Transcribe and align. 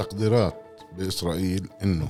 التقديرات 0.00 0.80
بإسرائيل 0.98 1.68
أنه 1.82 2.08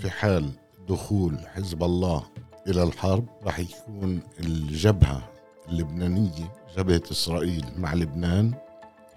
في 0.00 0.10
حال 0.10 0.50
دخول 0.88 1.38
حزب 1.54 1.82
الله 1.82 2.22
إلى 2.66 2.82
الحرب 2.82 3.26
راح 3.42 3.58
يكون 3.58 4.20
الجبهة 4.40 5.28
اللبنانية 5.68 6.52
جبهة 6.76 7.02
إسرائيل 7.10 7.64
مع 7.76 7.94
لبنان 7.94 8.54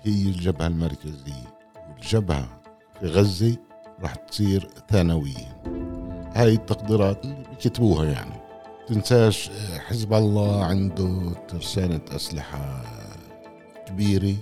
هي 0.02 0.28
الجبهة 0.28 0.68
المركزية 0.68 1.56
والجبهة 1.90 2.62
في 3.00 3.08
غزة 3.08 3.58
راح 4.02 4.16
تصير 4.16 4.70
ثانوية. 4.90 5.62
هاي 6.36 6.54
التقديرات 6.54 7.26
اللي 7.26 7.44
بكتبوها 7.52 8.06
يعني. 8.06 8.42
تنساش 8.88 9.50
حزب 9.80 10.14
الله 10.14 10.66
عنده 10.66 11.34
ترسانة 11.48 12.02
أسلحة 12.12 12.84
كبيرة 13.86 14.36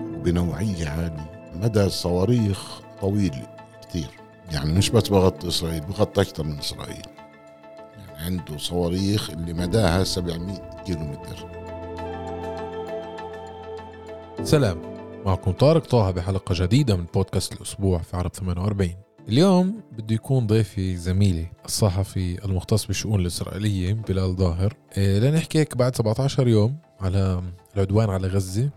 وبنوعية 0.00 0.88
عالية. 0.88 1.33
مدى 1.54 1.84
الصواريخ 1.84 2.80
طويل 3.00 3.34
كثير 3.88 4.08
يعني 4.52 4.72
مش 4.72 4.90
بس 4.90 5.08
بغطي 5.08 5.48
إسرائيل 5.48 5.80
بغطي 5.80 6.20
أكثر 6.22 6.44
من 6.44 6.58
إسرائيل. 6.58 7.02
يعني 7.98 8.18
عنده 8.24 8.58
صواريخ 8.58 9.30
اللي 9.30 9.52
مداها 9.52 10.04
700 10.04 10.82
كيلو 10.86 11.00
متر 11.00 11.48
سلام. 14.42 14.94
معكم 15.26 15.52
طارق 15.52 15.86
طه 15.86 16.10
بحلقة 16.10 16.54
جديدة 16.64 16.96
من 16.96 17.04
بودكاست 17.14 17.52
الأسبوع 17.52 17.98
في 17.98 18.16
عرب 18.16 18.32
48 18.34 18.90
اليوم 19.28 19.80
بده 19.92 20.14
يكون 20.14 20.46
ضيفي 20.46 20.96
زميلي 20.96 21.46
الصحفي 21.64 22.44
المختص 22.44 22.86
بالشؤون 22.86 23.20
الإسرائيلية 23.20 23.92
بلال 23.92 24.36
ظاهر. 24.36 24.74
إيه، 24.96 25.18
لنحكي 25.18 25.58
هيك 25.58 25.76
بعد 25.76 25.96
17 25.96 26.48
يوم 26.48 26.76
على 27.00 27.42
العدوان 27.74 28.10
على 28.10 28.28
غزة. 28.28 28.62
آه، 28.64 28.70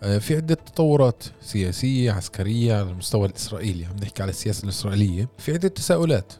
في 0.00 0.36
عدة 0.36 0.54
تطورات 0.54 1.24
سياسية 1.40 2.12
عسكرية 2.12 2.74
على 2.74 2.90
المستوى 2.90 3.26
الإسرائيلي. 3.28 3.84
عم 3.84 3.96
نحكي 4.02 4.22
على 4.22 4.30
السياسة 4.30 4.64
الإسرائيلية. 4.64 5.28
في 5.38 5.52
عدة 5.52 5.68
تساؤلات. 5.68 6.32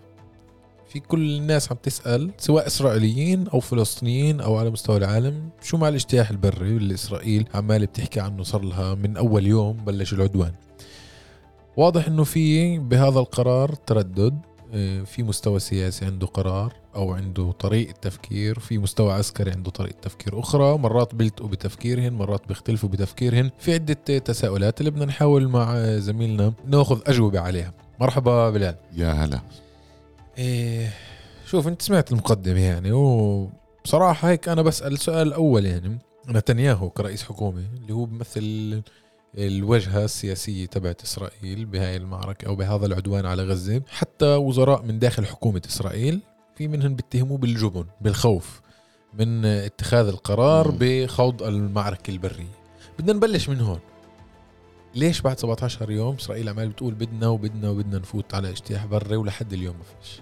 في 0.88 1.00
كل 1.00 1.36
الناس 1.36 1.72
عم 1.72 1.78
تسأل 1.82 2.30
سواء 2.38 2.66
إسرائيليين 2.66 3.48
أو 3.48 3.60
فلسطينيين 3.60 4.40
أو 4.40 4.56
على 4.56 4.70
مستوى 4.70 4.96
العالم 4.96 5.48
شو 5.62 5.76
مع 5.76 5.88
الاجتياح 5.88 6.30
البري 6.30 6.76
اللي 6.76 6.94
إسرائيل 6.94 7.48
عمالة 7.54 7.86
بتحكي 7.86 8.20
عنه 8.20 8.42
صار 8.42 8.62
لها 8.62 8.94
من 8.94 9.16
أول 9.16 9.46
يوم 9.46 9.84
بلش 9.84 10.12
العدوان؟ 10.12 10.52
واضح 11.76 12.06
إنه 12.06 12.24
في 12.24 12.78
بهذا 12.78 13.18
القرار 13.18 13.74
تردد. 13.74 14.38
آه، 14.72 15.02
في 15.02 15.22
مستوى 15.22 15.58
سياسي 15.58 16.04
عنده 16.04 16.26
قرار. 16.26 16.83
أو 16.96 17.12
عنده 17.12 17.52
طريقة 17.52 17.92
تفكير 17.92 18.58
في 18.58 18.78
مستوى 18.78 19.12
عسكري 19.12 19.50
عنده 19.50 19.70
طريقة 19.70 19.96
تفكير 20.02 20.40
أخرى. 20.40 20.78
مرات 20.78 21.14
بيلتقوا 21.14 21.48
بتفكيرهن 21.48 22.12
مرات 22.12 22.48
بيختلفوا 22.48 22.88
بتفكيرهن 22.88 23.50
في 23.58 23.74
عدة 23.74 23.94
تساؤلات 24.18 24.80
اللي 24.80 24.90
بدنا 24.90 25.04
نحاول 25.04 25.48
مع 25.48 25.96
زميلنا 25.98 26.52
ناخذ 26.66 27.00
أجوبة 27.06 27.40
عليها. 27.40 27.72
مرحبا 28.00 28.50
بلال. 28.50 28.76
يا 28.96 29.12
هلا. 29.12 29.40
إيه 30.38 30.92
شوف 31.46 31.68
أنت 31.68 31.82
سمعت 31.82 32.12
المقدمة 32.12 32.60
يعني 32.60 32.92
وبصراحه 32.92 34.28
هيك 34.30 34.48
أنا 34.48 34.62
بسأل 34.62 34.98
سؤال 34.98 35.32
أول 35.32 35.66
يعني. 35.66 35.98
نتنياهو 36.28 36.90
كرئيس 36.90 37.22
حكومة 37.22 37.64
اللي 37.82 37.92
هو 37.94 38.04
بيمثل 38.04 38.82
الوجهة 39.38 40.04
السياسية 40.04 40.66
تبعت 40.66 41.02
إسرائيل 41.02 41.64
بهاي 41.64 41.96
المعركة 41.96 42.46
أو 42.46 42.56
بهذا 42.56 42.86
العدوان 42.86 43.26
على 43.26 43.42
غزة 43.42 43.82
حتى 43.88 44.34
وزراء 44.34 44.82
من 44.82 44.98
داخل 44.98 45.26
حكومة 45.26 45.62
إسرائيل 45.68 46.20
في 46.56 46.68
منهم 46.68 46.94
بيتهموه 46.96 47.38
بالجبن 47.38 47.84
بالخوف 48.00 48.60
من 49.18 49.44
اتخاذ 49.44 50.08
القرار 50.08 50.70
مم. 50.72 50.76
بخوض 50.80 51.42
المعركة 51.42 52.10
البرية. 52.10 52.54
بدنا 52.98 53.12
نبلش 53.12 53.48
من 53.48 53.60
هون. 53.60 53.80
ليش 54.94 55.20
بعد 55.20 55.38
17 55.38 55.90
يوم 55.90 56.14
إسرائيل 56.14 56.48
عمال 56.48 56.68
بتقول 56.68 56.94
بدنا 56.94 57.28
وبدنا 57.28 57.70
وبدنا 57.70 57.98
نفوت 57.98 58.34
على 58.34 58.50
اجتياح 58.50 58.86
بري 58.86 59.16
ولحد 59.16 59.52
اليوم 59.52 59.76
ما 59.76 59.82
فيش؟ 60.00 60.20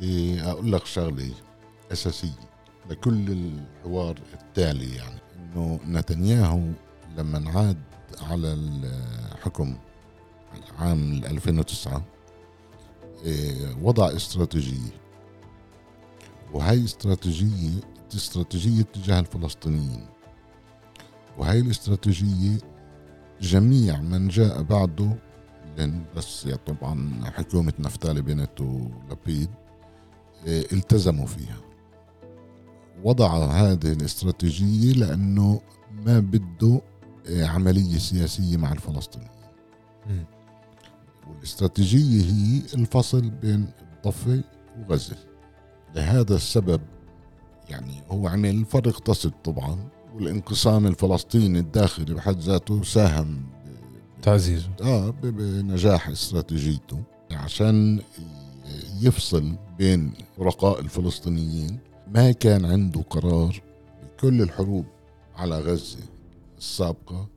إيه 0.00 0.50
أقول 0.50 0.72
لك 0.72 0.86
شغلة 0.86 1.30
أساسية 1.92 2.38
لكل 2.90 3.30
الحوار 3.32 4.18
التالي 4.34 4.96
يعني 4.96 5.20
إنه 5.36 5.80
نتنياهو 5.86 6.60
لما 7.16 7.50
عاد 7.50 7.78
على 8.20 8.52
الحكم 8.52 9.76
عام 10.78 11.12
2009 11.24 11.92
إيه، 11.96 12.02
وضع 13.82 14.16
استراتيجية 14.16 14.90
وهي 16.52 16.84
استراتيجية 16.84 17.80
استراتيجية 18.14 18.82
تجاه 18.82 19.20
الفلسطينيين. 19.20 20.06
وهي 21.38 21.58
الاستراتيجية 21.60 22.58
جميع 23.40 24.00
من 24.00 24.28
جاء 24.28 24.62
بعده 24.62 25.16
لأن 25.76 26.04
بس 26.16 26.46
يعني 26.46 26.58
طبعا 26.66 27.24
حكومة 27.24 27.72
نفتالي 27.78 28.22
بنت 28.22 28.60
ولبيد 28.60 29.50
إيه، 30.46 30.66
التزموا 30.72 31.26
فيها. 31.26 31.56
وضع 33.04 33.36
هذه 33.36 33.92
الاستراتيجية 33.92 34.92
لأنه 34.92 35.60
ما 36.06 36.18
بده 36.20 36.80
إيه، 37.26 37.46
عملية 37.46 37.98
سياسية 37.98 38.56
مع 38.56 38.72
الفلسطينيين. 38.72 39.30
والاستراتيجية 41.28 42.22
هي 42.22 42.62
الفصل 42.74 43.30
بين 43.30 43.68
الضفة 43.96 44.44
وغزة. 44.78 45.16
لهذا 45.94 46.36
السبب 46.36 46.80
يعني 47.68 48.02
هو 48.10 48.28
عمل 48.28 48.64
فرق 48.64 48.88
اقتصد 48.88 49.32
طبعا 49.44 49.88
والانقسام 50.14 50.86
الفلسطيني 50.86 51.58
الداخلي 51.58 52.14
بحد 52.14 52.38
ذاته 52.38 52.82
ساهم 52.82 53.42
تعزيزه. 54.22 54.68
آه 54.82 55.10
بنجاح 55.10 56.08
استراتيجيته. 56.08 57.02
عشان 57.30 58.02
يفصل 59.00 59.56
بين 59.78 60.12
فرقاء 60.36 60.80
الفلسطينيين 60.80 61.78
ما 62.14 62.32
كان 62.32 62.64
عنده 62.64 63.00
قرار 63.00 63.62
بكل 64.02 64.42
الحروب 64.42 64.86
على 65.36 65.60
غزة 65.60 65.98
السابقة 66.58 67.28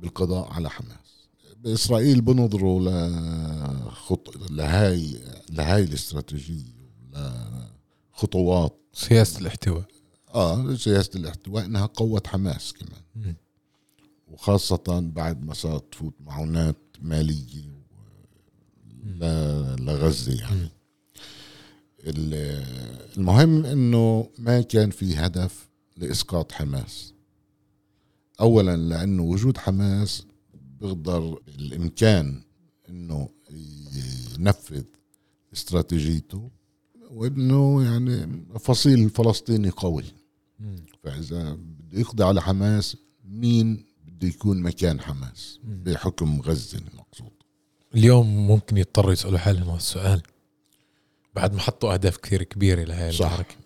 بالقضاء 0.00 0.52
على 0.52 0.70
حماس. 0.70 1.07
بإسرائيل 1.58 2.20
بنظروا 2.20 2.80
لخط... 2.80 4.50
لهاي 4.50 5.20
لهاي 5.50 5.82
الاستراتيجية 5.84 6.72
لخطوات. 8.14 8.80
سياسة 8.92 9.40
الاحتواء. 9.40 9.84
آه 10.34 10.74
سياسة 10.74 11.10
الاحتواء 11.16 11.64
إنها 11.64 11.86
قوت 11.86 12.26
حماس 12.26 12.72
كمان. 12.72 13.02
مم. 13.16 13.36
وخاصة 14.28 15.00
بعد 15.14 15.44
ما 15.44 15.54
صارت 15.54 15.92
تفوت 15.92 16.14
معونات 16.20 16.76
مالية 17.02 17.78
ل- 19.04 19.76
لغزة 19.84 20.32
يعني. 20.40 20.68
ال- 22.00 22.64
المهم 23.16 23.64
إنه 23.66 24.30
ما 24.38 24.60
كان 24.60 24.90
في 24.90 25.16
هدف 25.16 25.68
لإسقاط 25.96 26.52
حماس. 26.52 27.12
اولا 28.40 28.76
لأنه 28.76 29.22
وجود 29.22 29.58
حماس 29.58 30.22
بيقدر 30.80 31.40
الإمكان 31.48 32.42
إنه 32.88 33.28
ينفذ 34.38 34.84
استراتيجيته. 35.52 36.50
وإنه 37.10 37.84
يعني 37.84 38.44
فصيل 38.60 39.10
فلسطيني 39.10 39.70
قوي. 39.70 40.04
مم. 40.60 40.86
فإذا 41.02 41.52
بده 41.52 42.00
يقضي 42.00 42.24
على 42.24 42.42
حماس 42.42 42.96
مين 43.24 43.84
بده 44.06 44.28
يكون 44.28 44.62
مكان 44.62 45.00
حماس. 45.00 45.58
بحكم 45.64 46.40
غزة 46.40 46.78
المقصود. 46.78 47.32
اليوم 47.94 48.46
ممكن 48.46 48.76
يضطروا 48.76 49.12
يسألوا 49.12 49.38
حالهم 49.38 49.68
هذا 49.68 49.76
السؤال. 49.76 50.22
بعد 51.34 51.54
ما 51.54 51.60
حطوا 51.60 51.92
أهداف 51.92 52.16
كثير 52.16 52.42
كبيرة 52.42 52.84
لهي 52.84 53.12
صح. 53.12 53.26
المعركة. 53.26 53.56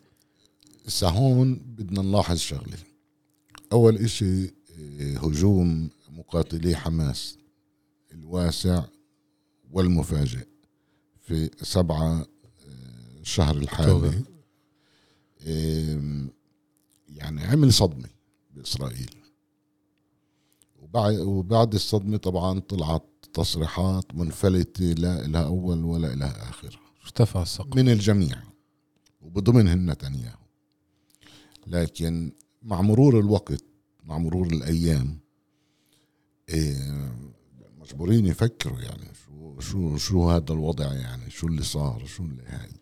هسا 0.87 1.09
هون 1.09 1.55
بدنا 1.55 2.03
نلاحظ 2.03 2.37
شغلة. 2.37 2.77
أول 3.73 3.97
إشي 3.97 4.55
إيه، 4.79 5.19
هجوم 5.19 5.91
مقاتلي 6.23 6.77
حماس 6.77 7.39
الواسع 8.13 8.85
والمفاجئ 9.71 10.47
في 11.21 11.51
سبعة 11.63 12.21
آه، 12.21 12.27
الشهر 13.21 13.57
الحالي. 13.57 14.23
يعني 17.09 17.45
عمل 17.45 17.73
صدمة 17.73 18.09
بإسرائيل. 18.51 19.11
وبعد 20.83 21.19
وبعد 21.19 21.75
الصدمة 21.75 22.17
طبعا 22.17 22.61
طلعت 22.61 23.05
تصريحات 23.35 24.15
منفلتة 24.15 24.85
لا 24.85 25.27
لها 25.27 25.45
أول 25.45 25.85
ولا 25.85 26.15
لها 26.15 26.49
آخر. 26.51 26.81
ارتفع 27.05 27.43
السقف 27.43 27.77
من 27.77 27.89
الجميع 27.89 28.43
وبضمنهم 29.21 29.91
نتنياهو. 29.91 30.43
لكن 31.67 32.33
مع 32.63 32.81
مرور 32.81 33.19
الوقت 33.21 33.65
مع 34.05 34.19
مرور 34.19 34.47
الأيام 34.47 35.22
إيه، 36.49 37.13
مجبورين 37.81 38.27
يفكروا 38.27 38.81
يعني 38.81 39.07
شو 39.15 39.61
شو 39.61 39.97
شو 39.97 40.31
هذا 40.31 40.53
الوضع 40.53 40.93
يعني 40.93 41.31
شو 41.31 41.47
اللي 41.47 41.63
صار 41.63 42.07
شو 42.07 42.23
اللي 42.23 42.43
هاي. 42.47 42.73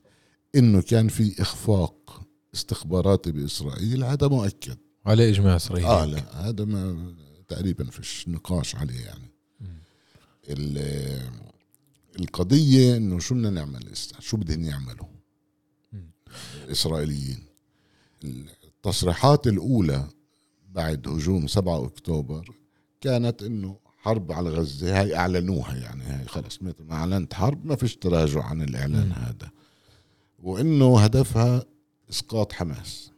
إنه 0.55 0.83
كان 0.83 1.09
في 1.09 1.43
إخفاق 1.43 2.23
استخباراتي 2.55 3.33
بإسرائيل 3.33 4.05
هذا 4.05 4.29
مؤكد. 4.29 4.79
عليه 5.07 5.31
إجماع 5.31 5.57
إسرائيلي. 5.57 5.89
آه 5.89 6.05
لا 6.05 6.49
هذا 6.49 6.65
ما 6.65 7.15
تقريبا 7.49 7.85
فيش 7.85 8.29
نقاش 8.29 8.77
عليه 8.77 9.01
يعني. 9.01 9.31
القضية 12.19 12.97
إنه 12.97 13.19
شو 13.19 13.35
بدنا 13.35 13.51
نعمل؟ 13.51 13.97
شو 14.19 14.37
بدهم 14.37 14.65
يعملوا. 14.65 15.07
الإسرائيليين. 16.65 17.45
التصريحات 18.25 19.47
الأولى 19.47 20.09
بعد 20.69 21.09
هجوم 21.09 21.47
7 21.47 21.85
أكتوبر 21.85 22.60
كانت 23.01 23.43
إنه 23.43 23.77
حرب 23.99 24.33
على 24.33 24.51
غزة. 24.51 25.01
هاي 25.01 25.17
أعلنوها 25.17 25.75
يعني. 25.77 26.03
هاي 26.05 26.25
خلص 26.27 26.63
مثل 26.63 26.85
ما 26.89 26.95
أعلنت 26.95 27.35
حرب 27.35 27.67
ما 27.67 27.77
فيش 27.77 27.97
تراجع 27.97 28.43
عن 28.45 28.63
الإعلان 28.63 29.07
مم. 29.07 29.13
هذا. 29.13 29.51
وإنه 30.43 30.99
هدفها 31.01 31.65
إسقاط 32.11 32.53
حماس. 32.53 33.11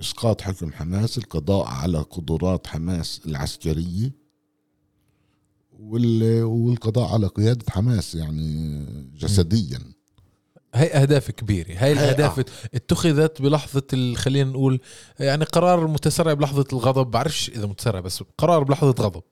إسقاط 0.00 0.40
حكم 0.40 0.72
حماس 0.72 1.18
القضاء 1.18 1.66
على 1.66 1.98
قدرات 1.98 2.66
حماس 2.66 3.20
العسكرية 3.26 4.12
وال- 5.80 6.42
والقضاء 6.42 7.12
على 7.12 7.26
قيادة 7.26 7.64
حماس 7.68 8.14
يعني 8.14 8.84
جسديا. 9.18 9.78
هي 10.74 10.86
أهداف 10.86 11.30
كبيرة. 11.30 11.68
هاي 11.68 11.76
هي- 11.88 11.92
الأهداف 11.92 12.38
آه. 12.38 12.44
اتخذت 12.74 13.42
بلحظة 13.42 14.14
خلينا 14.14 14.50
نقول 14.50 14.80
يعني 15.20 15.44
قرار 15.44 15.86
متسرع 15.86 16.32
بلحظة 16.32 16.64
الغضب. 16.72 17.10
بعرفش 17.10 17.48
إذا 17.50 17.66
متسرع 17.66 18.00
بس 18.00 18.22
قرار 18.38 18.62
بلحظة 18.64 18.90
غضب. 18.90 19.22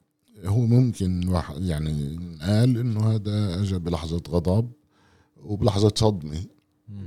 هو 0.45 0.61
ممكن 0.61 1.29
واحد 1.29 1.63
يعني 1.63 2.17
قال 2.43 2.79
إنه 2.79 3.15
هذا 3.15 3.61
اجى 3.63 3.79
بلحظة 3.79 4.23
غضب 4.29 4.71
وبلحظة 5.37 5.93
صدمة. 5.97 6.45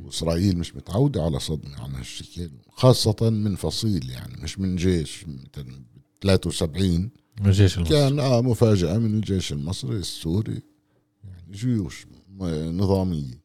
وإسرائيل 0.05 0.57
مش 0.57 0.75
متعودة 0.75 1.23
على 1.23 1.39
صدمة 1.39 1.81
عن 1.83 1.95
هالشكل 1.95 2.49
خاصة 2.71 3.15
من 3.29 3.55
فصيل 3.55 4.09
يعني 4.09 4.41
مش 4.43 4.59
من 4.59 4.75
جيش 4.75 5.25
مثلا 5.27 5.83
73 6.21 7.09
من 7.41 7.45
الجيش 7.47 7.77
المصري. 7.77 7.95
كان 7.97 8.19
آه 8.19 8.41
مفاجأة 8.41 8.97
من 8.97 9.13
الجيش 9.15 9.51
المصري 9.51 9.95
السوري 9.97 10.61
يعني 11.23 11.51
جيوش 11.51 12.05
نظامية. 12.71 13.40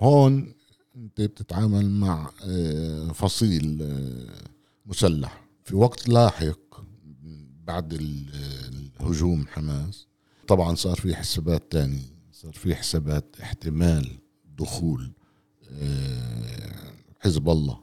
هون 0.00 0.54
انت 0.96 1.20
بتتعامل 1.20 1.90
مع 1.90 2.30
آه، 2.44 3.08
فصيل 3.12 3.78
آه، 3.82 4.44
مسلح. 4.86 5.44
في 5.64 5.76
وقت 5.76 6.08
لاحق 6.08 6.58
بعد 7.64 7.92
ال- 7.92 8.28
الهجوم 9.00 9.46
حماس 9.46 10.06
طبعا 10.48 10.74
صار 10.74 10.96
في 10.96 11.14
حسابات 11.14 11.62
تانية 11.72 12.12
صار 12.32 12.52
في 12.52 12.74
حسابات 12.74 13.36
احتمال 13.42 14.10
دخول 14.58 15.12
آه، 15.70 16.92
حزب 17.20 17.48
الله. 17.48 17.78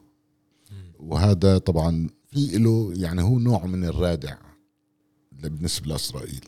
وهذا 0.98 1.58
طبعا 1.58 2.08
في 2.30 2.58
له 2.58 2.92
يعني 2.96 3.22
هو 3.22 3.38
نوع 3.38 3.66
من 3.66 3.84
الرادع 3.84 4.36
بالنسبة 5.32 5.86
لإسرائيل. 5.88 6.44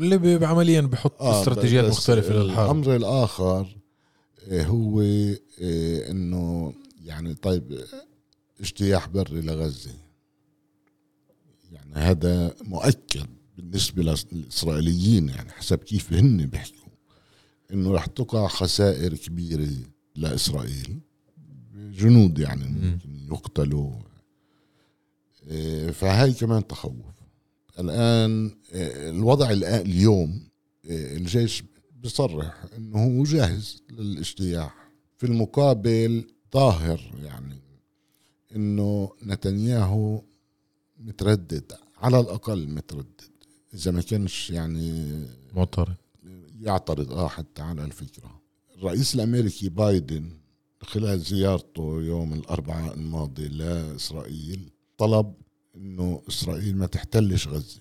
اللي 0.00 0.46
عمليا 0.46 0.80
بحط 0.80 1.22
آه، 1.22 1.40
استراتيجيات 1.40 1.84
مختلفة 1.90 2.34
للحرب. 2.34 2.64
الأمر 2.64 2.96
الآخر 2.96 3.60
آه، 3.60 3.66
هو 4.50 5.00
آه، 5.00 6.10
إنه 6.10 6.74
يعني 7.04 7.34
طيب 7.34 7.72
آه، 7.72 7.86
اجتياح 8.60 9.08
بري 9.08 9.40
لغزة. 9.40 9.94
يعني 11.72 11.94
هذا 11.94 12.54
مؤكد 12.62 13.26
بالنسبة 13.56 14.02
للإسرائيليين 14.32 15.28
يعني 15.28 15.50
حسب 15.50 15.78
كيف 15.78 16.12
هن 16.12 16.46
بيحكوا 16.46 16.92
إنه 17.72 17.92
رح 17.92 18.06
تقع 18.06 18.48
خسائر 18.48 19.16
كبيرة 19.16 19.68
لإسرائيل 20.16 20.98
جنود 21.74 22.38
يعني 22.38 22.64
ممكن 22.64 23.26
يقتلوا. 23.32 23.92
آه، 25.48 25.90
فهاي 25.90 26.32
كمان 26.32 26.66
تخوف. 26.66 27.16
الآن 27.78 28.56
آه، 28.72 29.10
الوضع 29.10 29.50
الآن 29.50 29.80
اليوم 29.80 30.48
آه، 30.90 31.16
الجيش 31.16 31.62
بصرح 32.06 32.64
إنه 32.76 33.04
هو 33.04 33.24
جاهز 33.24 33.82
للاجتياح 33.90 34.90
في 35.16 35.26
المقابل 35.26 36.24
ظاهر 36.54 37.00
يعني 37.22 37.58
إنه 38.56 39.12
نتنياهو 39.22 40.22
متردد 40.98 41.72
على 41.96 42.20
الأقل 42.20 42.68
متردد. 42.68 43.20
إذا 43.74 43.90
ما 43.90 44.02
كانش 44.02 44.50
يعني 44.50 45.24
معترض. 45.54 45.94
يعترض 46.60 47.12
آه 47.12 47.28
حتى 47.28 47.62
على 47.62 47.84
الفكرة. 47.84 48.40
الرئيس 48.76 49.14
الأمريكي 49.14 49.68
بايدن 49.68 50.30
خلال 50.82 51.20
زيارته 51.20 52.02
يوم 52.02 52.32
الأربعاء 52.32 52.94
الماضي 52.94 53.48
لإسرائيل 53.48 54.70
طلب 54.98 55.34
إنه 55.76 56.22
إسرائيل 56.28 56.76
ما 56.76 56.86
تحتلش 56.86 57.48
غزة. 57.48 57.80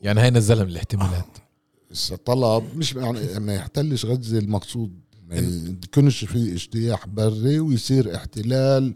يعني 0.00 0.20
هاي 0.20 0.30
نزلها 0.30 0.64
من 0.64 0.70
الاحتمالات. 0.70 1.26
هسه 1.38 1.47
طلب 2.24 2.76
مش 2.76 2.94
يعني 2.94 3.38
ما 3.38 3.54
يحتلش 3.54 4.06
غزة 4.06 4.38
المقصود 4.38 5.00
ما 5.28 5.36
يكونش 5.84 6.24
في 6.24 6.52
اجتياح 6.52 7.06
بري 7.06 7.60
ويصير 7.60 8.14
احتلال. 8.16 8.94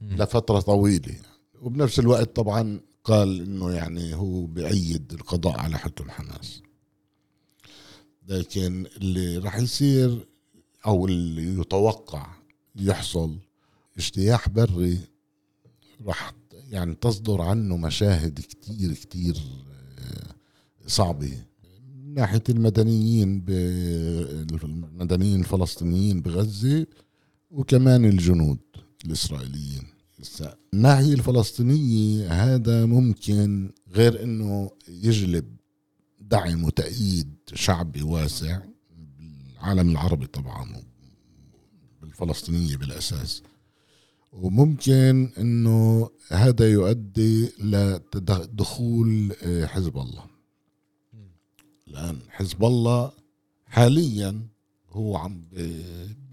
لفترة 0.00 0.60
طويلة 0.60 1.14
وبنفس 1.62 1.98
الوقت 1.98 2.36
طبعا 2.36 2.80
قال 3.04 3.40
إنه 3.40 3.72
يعني 3.72 4.14
هو 4.14 4.46
بأيد 4.46 5.12
القضاء 5.12 5.60
على 5.60 5.78
حكم 5.78 6.10
حماس. 6.10 6.62
لكن 8.28 8.86
اللي 8.96 9.38
راح 9.38 9.56
يصير 9.56 10.28
أو 10.86 11.06
اللي 11.06 11.60
يتوقع 11.60 12.26
يحصل 12.76 13.38
اجتياح 13.98 14.48
بري 14.48 14.98
راح 16.06 16.32
يعني 16.70 16.94
تصدر 16.94 17.42
عنه 17.42 17.76
مشاهد 17.76 18.40
كتير 18.40 18.92
كتير 18.94 19.36
آه، 19.98 20.34
صعبة. 20.86 21.44
من 22.14 22.20
ناحية 22.20 22.42
المدنيين 22.48 23.40
ب- 23.40 23.50
المدنيين 24.64 25.40
الفلسطينيين 25.40 26.20
بغزة 26.20 26.86
وكمان 27.50 28.04
الجنود 28.04 28.58
الإسرائيليين. 29.04 29.82
هسا 30.20 30.56
الناحية 30.74 31.12
الفلسطينية 31.14 32.32
هذا 32.32 32.86
ممكن 32.86 33.70
غير 33.92 34.22
إنه 34.22 34.70
يجلب 34.88 35.56
دعم 36.20 36.64
وتأييد 36.64 37.34
شعبي 37.54 38.02
واسع 38.02 38.60
بالعالم 39.18 39.90
العربي 39.90 40.26
طبعا 40.26 40.82
بالفلسطينية 42.02 42.76
بالأساس. 42.76 43.42
وممكن 44.32 45.30
إنه 45.38 46.10
هذا 46.28 46.70
يؤدي 46.72 47.50
لدخول 48.14 49.32
آه، 49.42 49.66
حزب 49.66 49.96
الله. 49.98 50.33
الان 51.94 52.18
حزب 52.30 52.64
الله 52.64 53.12
حاليا 53.66 54.40
هو 54.90 55.16
عم 55.16 55.44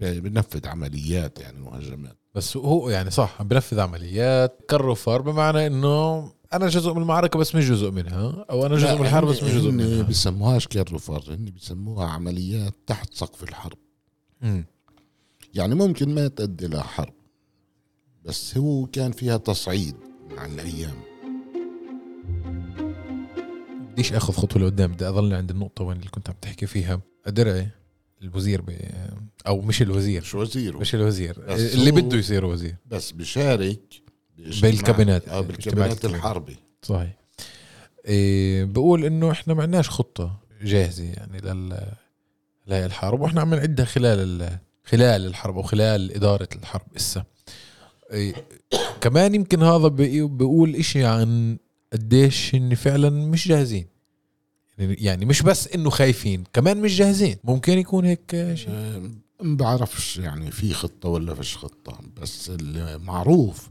بنفذ 0.00 0.68
عمليات 0.68 1.40
يعني 1.40 1.60
وهجمات 1.60 2.16
بس 2.34 2.56
هو 2.56 2.90
يعني 2.90 3.10
صح 3.10 3.40
عم 3.40 3.48
بنفذ 3.48 3.80
عمليات. 3.80 4.60
كالرفار 4.68 5.22
بمعنى 5.22 5.66
إنه 5.66 6.32
أنا 6.52 6.68
جزء 6.68 6.92
من 6.92 7.02
المعركة 7.02 7.38
بس 7.38 7.54
مش 7.54 7.68
جزء 7.68 7.90
منها 7.90 8.44
أو 8.50 8.66
أنا 8.66 8.76
جزء 8.76 8.94
من 8.94 9.00
الحرب 9.00 9.28
بس 9.28 9.42
مش 9.42 9.50
جزء 9.52 9.70
منها. 9.70 10.02
بيسموهاش 10.02 10.66
كالرفار 10.66 11.24
هن 11.28 11.44
بيسموها 11.44 12.06
عمليات 12.06 12.74
تحت 12.86 13.14
سقف 13.14 13.42
الحرب. 13.42 13.78
مم. 14.40 14.64
يعني 15.54 15.74
ممكن 15.74 16.14
ما 16.14 16.28
تؤدي 16.28 16.66
لحرب 16.66 17.14
بس 18.24 18.58
هو 18.58 18.86
كان 18.86 19.12
فيها 19.12 19.36
تصعيد 19.36 19.96
مع 20.36 20.46
الأيام. 20.46 21.11
بديش 23.92 24.12
آخذ 24.12 24.32
خطوة 24.32 24.62
لقدام 24.62 24.92
بدي 24.92 25.08
اضل 25.08 25.34
عند 25.34 25.50
النقطة 25.50 25.84
وين 25.84 25.96
اللي 25.98 26.08
كنت 26.10 26.28
عم 26.30 26.34
تحكي 26.42 26.66
فيها. 26.66 27.00
درعي 27.26 27.68
الوزير 28.22 28.60
ب... 28.60 28.70
أو 29.46 29.60
مش 29.60 29.82
الوزير. 29.82 30.20
مش 30.20 30.34
وزير 30.34 30.76
مش 30.76 30.94
الوزير. 30.94 31.36
اللي 31.48 31.90
بده 31.90 32.16
يصير 32.18 32.44
وزير. 32.44 32.74
بس 32.86 33.12
بإجتماع- 33.12 33.56
بالكابينات. 34.62 35.28
آه 35.28 35.40
بالكابينات 35.40 35.92
الكابينات. 35.92 36.04
الحربي. 36.04 36.56
صحيح. 36.82 37.16
إيه 38.06 38.64
بقول 38.64 39.04
إنه 39.04 39.30
إحنا 39.30 39.54
ما 39.54 39.62
عندناش 39.62 39.90
خطة 39.90 40.36
جاهزة 40.62 41.04
يعني 41.04 41.38
لل 41.40 41.78
لهي 42.66 42.86
الحرب 42.86 43.20
وإحنا 43.20 43.40
عم 43.40 43.54
نعدها 43.54 43.84
خلال 43.86 44.18
ال... 44.42 44.58
خلال 44.84 45.26
الحرب 45.26 45.56
أو 45.56 45.62
خلال 45.62 46.12
إدارة 46.14 46.48
الحرب 46.56 46.86
إسا. 46.96 47.24
إيه 48.12 48.34
كمان 49.00 49.34
يمكن 49.34 49.62
هذا 49.62 49.88
بي- 49.88 50.26
بيقول 50.26 50.74
إشي 50.76 51.04
عن 51.04 51.58
قديش 51.92 52.54
ان 52.54 52.74
فعلا 52.74 53.10
مش 53.10 53.48
جاهزين. 53.48 53.86
يعني- 54.78 55.24
مش 55.24 55.42
بس 55.42 55.68
إنه 55.68 55.90
خايفين 55.90 56.44
كمان 56.52 56.80
مش 56.82 56.96
جاهزين. 56.96 57.36
ممكن 57.44 57.78
يكون 57.78 58.04
هيك 58.04 58.52
شيء. 58.54 58.70
ما 59.40 59.56
بعرفش 59.56 60.16
يعني 60.16 60.50
في 60.50 60.72
خطة 60.74 61.08
ولا 61.08 61.34
فيش 61.34 61.56
خطة 61.56 62.00
بس 62.22 62.50
المعروف 62.60 63.68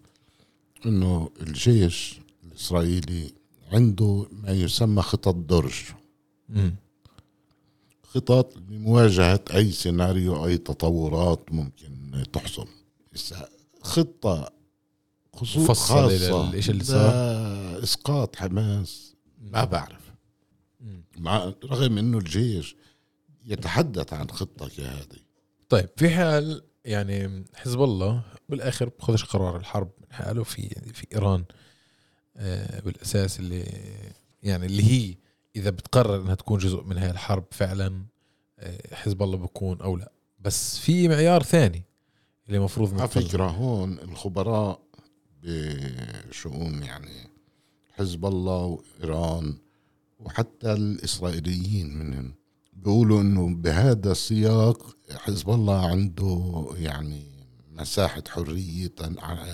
إنه 0.86 1.30
الجيش 1.42 2.20
الإسرائيلي 2.44 3.32
عنده 3.72 4.25
ما 4.32 4.51
يسمى 4.51 5.01
خطط 5.01 5.36
درج. 5.36 5.74
مم. 6.50 6.75
خطط 8.04 8.54
لمواجهة 8.70 9.40
أي 9.56 9.72
سيناريو 9.72 10.46
أي 10.46 10.58
تطورات 10.58 11.40
ممكن 11.51 12.24
تحصل. 12.34 12.68
هسا 13.16 13.50
خطة 13.82 14.51
خصوص 15.34 15.58
مفصلة 15.70 16.01
خاصة 16.08 16.50
للإشي 16.51 16.72
اللي 16.72 16.84
صار؟ 16.84 17.12
إسقاط 17.83 18.35
حماس 18.35 19.15
ما 19.41 19.63
بعرف. 19.63 20.11
مع 21.17 21.53
رغم 21.65 21.97
إنه 21.97 22.17
الجيش 22.17 22.75
يتحدث 23.45 24.13
عن 24.13 24.29
خطة 24.29 24.69
كهذه 24.69 25.19
طيب 25.69 25.89
في 25.97 26.09
حال 26.09 26.63
يعني 26.85 27.45
حزب 27.53 27.81
الله 27.81 28.23
بالآخر 28.50 28.89
بخذش 29.00 29.23
قرار 29.23 29.57
الحرب 29.57 29.91
من 30.01 30.13
حاله 30.13 30.43
في 30.43 30.69
في 30.93 31.07
إيران 31.13 31.43
آه، 32.38 32.79
بالأساس 32.79 33.39
اللي 33.39 33.65
يعني 34.43 34.65
اللي 34.65 34.83
هي 34.83 35.15
إذا 35.55 35.69
بتقرر 35.69 36.21
إنها 36.21 36.35
تكون 36.35 36.59
جزء 36.59 36.83
من 36.83 36.97
هاي 36.97 37.11
الحرب 37.11 37.45
فعلا 37.51 38.05
آه، 38.59 38.95
حزب 38.95 39.23
الله 39.23 39.38
بكون 39.38 39.81
أو 39.81 39.97
لا 39.97 40.11
بس 40.39 40.77
في 40.77 41.07
معيار 41.07 41.43
ثاني 41.43 41.83
اللي 42.47 42.57
المفروض 42.57 43.00
على. 43.00 43.07
فكرة 43.07 43.47
هون 43.47 44.00
الخبراء 44.00 44.81
بشؤون 45.43 46.83
يعني 46.83 47.30
حزب 47.91 48.25
الله 48.25 48.63
وإيران 49.00 49.57
وحتى 50.19 50.74
الإسرائيليين 50.74 51.98
منهم 51.98 52.33
بيقولوا 52.74 53.21
إنه 53.21 53.55
بهذا 53.55 54.12
السياق 54.12 54.95
حزب 55.17 55.50
الله 55.50 55.86
عنده 55.88 56.65
يعني 56.77 57.24
مساحة 57.71 58.24
حرية 58.29 58.93
ع- 59.17 59.45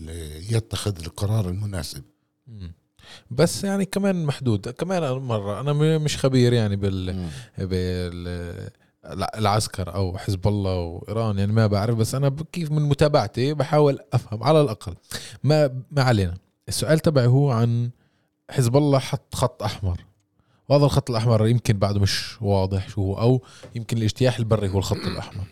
ليتخذ 0.00 0.96
القرار 1.04 1.48
المناسب. 1.48 2.02
بس 3.30 3.64
يعني 3.64 3.84
كمان 3.84 4.24
محدود 4.24 4.68
كمان 4.68 5.12
مرة 5.12 5.60
أنا 5.60 5.98
مش 5.98 6.16
خبير 6.18 6.52
يعني 6.52 6.76
بال 6.76 7.28
بال 7.58 8.70
العسكر 9.38 9.94
أو 9.94 10.18
حزب 10.18 10.48
الله 10.48 10.80
وإيران 10.80 11.38
يعني 11.38 11.52
ما 11.52 11.66
بعرف 11.66 11.96
بس 11.96 12.14
أنا 12.14 12.36
كيف 12.52 12.70
من 12.70 12.82
متابعتي 12.82 13.54
بحاول 13.54 13.98
أفهم 14.12 14.42
على 14.42 14.60
الأقل. 14.60 14.94
ما 15.44 15.82
ما 15.90 16.02
علينا. 16.02 16.34
السؤال 16.68 16.98
تبعي 17.00 17.26
هو 17.26 17.50
عن 17.50 17.90
حزب 18.50 18.76
الله 18.76 18.98
حط 18.98 19.34
خط 19.34 19.62
أحمر. 19.62 20.04
وهذا 20.68 20.84
الخط 20.84 21.10
الأحمر 21.10 21.46
يمكن 21.46 21.78
بعده 21.78 22.00
مش 22.00 22.42
واضح 22.42 22.88
شو 22.88 23.00
هو 23.02 23.20
أو 23.20 23.42
يمكن 23.74 23.96
الاجتياح 23.98 24.38
البري 24.38 24.68
هو 24.68 24.78
الخط 24.78 24.96
الأحمر. 24.96 25.44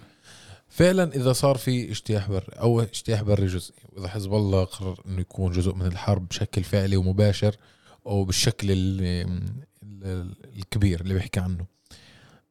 فعلا 0.68 1.14
إذا 1.16 1.32
صار 1.32 1.56
في 1.56 1.90
اجتياح 1.90 2.28
بري 2.30 2.46
أو 2.60 2.80
اجتياح 2.80 3.22
بري 3.22 3.46
جزئي 3.46 3.76
واذا 3.92 4.08
حزب 4.08 4.34
الله 4.34 4.64
قرر 4.64 5.00
إنه 5.06 5.20
يكون 5.20 5.52
جزء 5.52 5.74
من 5.74 5.86
الحرب 5.86 6.28
بشكل 6.28 6.64
فعلي 6.64 6.96
ومباشر 6.96 7.56
أو 8.06 8.24
بالشكل 8.24 8.70
ال- 8.70 9.26
ال- 9.82 10.34
الكبير 10.56 11.00
اللي 11.00 11.14
بيحكي 11.14 11.40
عنه 11.40 11.66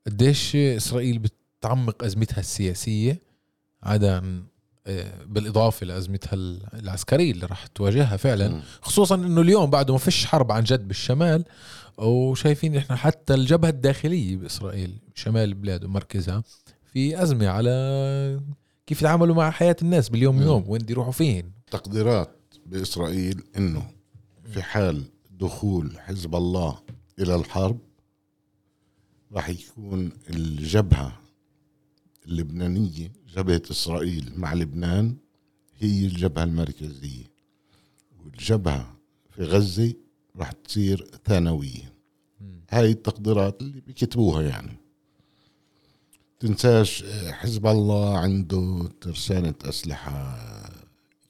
قديش 0.08 0.56
إسرائيل 0.56 1.20
بتعمق 1.20 2.04
أزمتها 2.04 2.40
السياسية 2.40 3.20
عدا 3.84 4.18
آه، 4.18 4.44
بالإضافة 5.26 5.86
لأزمتها 5.86 6.34
العسكرية 6.74 7.32
اللي 7.32 7.46
راح 7.46 7.68
تواجهها 7.68 8.18
فعلا. 8.18 8.62
خصوصا 8.82 9.16
إنه 9.16 9.42
اليوم 9.42 9.70
بعده 9.70 9.94
ما 9.94 10.00
فيش 10.00 10.26
حرب 10.26 10.52
عن 10.52 10.64
جد 10.64 10.88
بالشمال 10.88 11.46
وشايفين 11.98 12.76
إحنا 12.76 12.96
حتى 12.96 13.34
الجبهة 13.34 13.70
الداخلية 13.70 14.36
بإسرائيل 14.38 14.98
شمال 15.16 15.44
البلاد 15.44 15.84
ومركزها 15.84 16.44
في 16.94 17.24
أزمة 17.24 17.48
على 17.48 18.42
كيف 18.86 19.02
يتعاملوا 19.02 19.36
مع 19.36 19.52
حياة 19.52 19.76
الناس 19.82 20.10
باليوم. 20.10 20.42
يوم 20.42 20.64
وين 20.68 20.86
يروحوا 20.90 21.12
فين 21.12 21.52
تقديرات 21.72 22.40
بإسرائيل 22.66 23.44
أنه 23.58 23.92
في 24.54 24.62
حال 24.64 25.04
دخول 25.32 26.00
حزب 26.00 26.36
الله 26.36 26.80
إلى 27.20 27.36
الحرب 27.36 27.80
راح 29.32 29.50
يكون 29.50 30.12
الجبهة 30.30 31.20
اللبنانية 32.26 33.12
جبهة 33.36 33.62
إسرائيل 33.72 34.32
مع 34.36 34.54
لبنان 34.54 35.16
هي 35.78 36.06
الجبهة 36.06 36.44
المركزية. 36.44 37.24
والجبهة 38.24 38.98
في 39.30 39.44
غزة 39.44 39.94
راح 40.36 40.52
تصير 40.52 41.08
ثانوية. 41.26 41.94
هاي 42.70 42.92
التقديرات 42.92 43.62
اللي 43.62 43.82
بيكتبوها 43.82 44.42
يعني. 44.42 44.78
تنساش 46.40 47.04
آه، 47.04 47.32
حزب 47.32 47.68
الله 47.68 48.18
عنده 48.18 48.90
ترسانة 49.02 49.54
أسلحة 49.66 50.40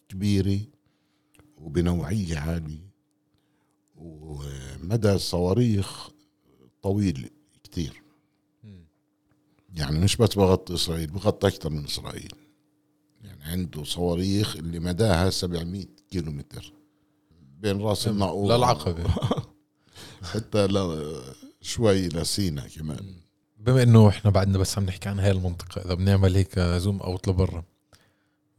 كبيرة 0.10 0.60
وبنوعية 1.58 2.38
عالية 2.38 2.94
ومدى 3.96 5.14
الصواريخ 5.14 6.10
طويل 6.82 7.30
كتير. 7.64 8.03
يعني 9.74 10.00
مش 10.00 10.16
بس 10.18 10.36
بغطي 10.36 10.74
إسرائيل 10.74 11.08
بغطي 11.08 11.48
أكثر 11.48 11.70
من 11.70 11.84
إسرائيل. 11.86 12.32
يعني 13.24 13.44
عنده 13.44 13.84
صواريخ 13.84 14.56
اللي 14.56 14.80
مداها 14.80 15.30
700 15.30 15.86
كيلو 16.12 16.32
متر 16.32 16.74
بين 17.60 17.82
رأس 17.82 18.08
الناقور 18.08 18.58
للعقبة. 18.58 19.04
حتى 20.34 20.68
ل- 20.68 21.22
شوي 21.62 22.08
لسينا 22.08 22.68
كمان. 22.68 23.16
بما 23.58 23.84
إنه 23.84 24.10
إحنا 24.10 24.32
بعدنا 24.32 24.58
بس 24.58 24.78
عم 24.78 24.84
نحكي 24.86 25.10
عن 25.10 25.20
هاي 25.20 25.32
المنطقة 25.32 25.82
إذا 25.86 25.94
بنعمل 25.94 26.36
هيك 26.36 26.60
زوم 26.60 27.00
أوت 27.00 27.28
لبرا 27.28 27.64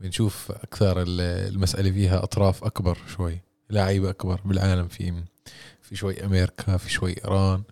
بنشوف 0.00 0.50
أكثر 0.52 1.02
ال- 1.02 1.21
المسألة 1.54 1.90
فيها 1.90 2.23
أطراف 2.25 2.64
أكبر 2.64 2.99
شوي 3.16 3.40
لعيبة 3.71 4.11
أكبر 4.11 4.40
بالعالم 4.44 4.88
في 4.88 5.23
في 5.83 5.97
شوي 5.97 6.25
أمريكا 6.25 6.76
في 6.76 6.90
شوي 6.90 7.14
إيران 7.25 7.62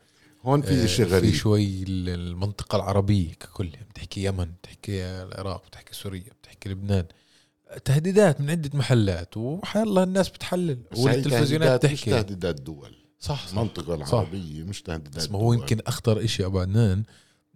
هون 0.44 0.62
في 0.62 0.82
آه، 0.82 0.86
في 0.86 1.04
غريب. 1.04 1.34
شوي 1.34 1.82
ال- 1.82 2.08
المنطقة 2.08 2.76
العربية 2.76 3.32
ككل 3.32 3.68
بتحكي 3.90 4.24
يمن 4.24 4.44
بتحكي 4.62 5.04
العراق 5.04 5.66
بتحكي 5.66 5.94
سوريا 5.94 6.24
بتحكي 6.42 6.68
لبنان. 6.68 7.04
تهديدات 7.84 8.40
من 8.40 8.50
عدة 8.50 8.70
محلات 8.74 9.36
وحيا 9.36 9.82
الله 9.82 10.02
الناس 10.02 10.28
بتحلل 10.28 10.78
والتلفزيونات 10.96 11.82
تهديدات 11.82 11.92
مش 11.92 12.00
تهديدات 12.04 12.60
دول. 12.60 12.96
صح 13.20 13.46
صح. 13.46 13.52
المنطقة 13.52 14.04
صح. 14.04 14.12
العربية 14.14 14.62
مش 14.62 14.82
تهديدات 14.82 15.16
بس 15.16 15.30
ما 15.30 15.38
هو. 15.38 15.52
يمكن 15.52 15.78
أخطر 15.86 16.24
إشي 16.24 16.44
ابو 16.46 16.58
عدنان 16.60 17.02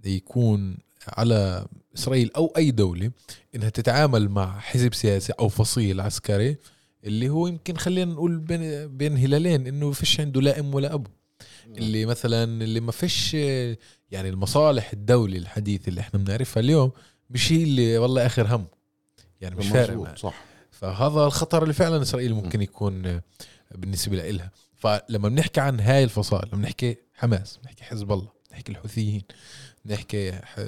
يكون 0.05 0.78
على 1.09 1.66
إسرائيل 1.97 2.31
أو 2.37 2.52
أي 2.57 2.71
دولة 2.71 3.11
إنها 3.55 3.69
تتعامل 3.69 4.28
مع 4.28 4.59
حزب 4.61 4.95
سياسي 4.95 5.33
أو 5.40 5.49
فصيل 5.49 6.00
عسكري 6.00 6.57
اللي 7.05 7.28
هو 7.28 7.47
يمكن 7.47 7.76
خلينا 7.76 8.12
نقول 8.12 8.38
بين 8.38 8.97
بين 8.97 9.16
هلالين 9.16 9.66
إنه 9.66 9.93
فيش 9.93 10.21
عنده 10.21 10.40
لا 10.40 10.61
أم 10.61 10.75
ولا 10.75 10.95
ابو 10.95 11.11
اللي 11.78 12.06
مثلا 12.06 12.44
اللي 12.44 12.80
ما 12.80 12.92
فيش 12.92 13.35
يعني 14.11 14.28
المصالح 14.28 14.92
الدولة 14.92 15.37
الحديثة 15.38 15.88
اللي 15.88 16.00
إحنا 16.00 16.20
بنعرفها 16.20 16.61
اليوم 16.61 16.92
مش 17.30 17.52
هي 17.52 17.62
اللي 17.62 17.99
والله 17.99 18.26
آخر 18.26 18.56
هم. 18.56 18.66
يعني 19.40 19.54
مش 19.56 19.66
فارق. 19.66 20.16
صح. 20.18 20.44
فهذا 20.70 21.25
الخطر 21.26 21.62
اللي 21.62 21.75
فعلا 21.75 22.02
إسرائيل 22.02 22.35
ممكن 22.35 22.62
يكون 22.62 23.20
بالنسبة 23.75 24.30
لها 24.30 24.50
فلما 24.76 25.28
بنحكي 25.28 25.61
عن 25.61 25.80
هاي 25.80 26.04
الفصائل 26.04 26.49
لما 26.52 26.62
بنحكي 26.62 26.96
حماس 27.14 27.56
بنحكي 27.62 27.85
حزب 27.85 28.12
الله 28.12 28.28
بنحكي 28.50 28.73
الحوثيين 28.73 29.23
بنحكي 29.85 30.32
ح- 30.32 30.61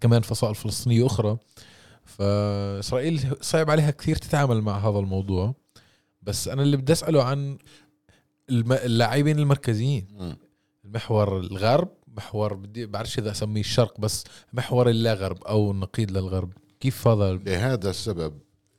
كمان 0.00 0.22
فصائل 0.22 0.54
فلسطينية 0.54 1.06
أخرى 1.06 1.38
فإسرائيل 2.04 3.36
صعب 3.40 3.70
عليها 3.70 3.90
كثير 3.90 4.16
تتعامل 4.16 4.60
مع 4.60 4.78
هذا 4.88 4.98
الموضوع. 4.98 5.54
بس 6.22 6.48
أنا 6.48 6.62
اللي 6.62 6.76
بدي 6.76 6.92
أسأله 6.92 7.22
عن 7.24 7.58
اللاعبين 8.50 9.38
المركزيين. 9.38 10.08
مم. 10.10 10.36
المحور 10.84 11.40
الغرب 11.40 11.88
محور 12.16 12.54
بدي 12.54 12.86
بعرفش 12.86 13.18
إذا 13.18 13.30
أسميه 13.30 13.60
الشرق 13.60 14.00
بس 14.00 14.24
محور 14.52 14.90
اللا 14.90 15.14
غرب 15.14 15.44
أو 15.44 15.70
النقيض 15.70 16.10
للغرب. 16.10 16.52
كيف 16.80 17.08
هذا؟ 17.08 17.32
لهذا 17.32 17.90
السبب 17.90 18.38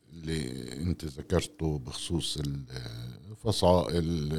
اللي 0.09 0.71
أنت 0.81 1.05
ذكرته 1.05 1.79
بخصوص 1.79 2.37
الفصائل 3.31 4.31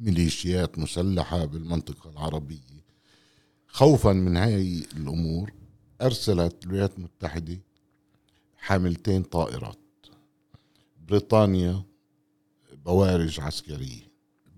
ميليشيات 0.00 0.78
مسلحة 0.78 1.44
بالمنطقة 1.44 2.10
العربية. 2.10 2.82
خوفا 3.66 4.12
من 4.12 4.36
هاي 4.36 4.86
الأمور 4.96 5.52
أرسلت 6.02 6.64
الولايات 6.64 6.98
المتحدة 6.98 7.58
حاملتين 8.56 9.22
طائرات. 9.22 9.78
بريطانيا 11.08 11.82
بوارج 12.84 13.40
عسكرية. 13.40 14.11